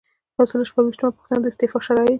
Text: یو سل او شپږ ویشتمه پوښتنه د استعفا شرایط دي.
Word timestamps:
یو 0.37 0.45
سل 0.49 0.59
او 0.61 0.67
شپږ 0.71 0.83
ویشتمه 0.85 1.15
پوښتنه 1.17 1.37
د 1.41 1.45
استعفا 1.51 1.79
شرایط 1.85 2.07
دي. 2.07 2.09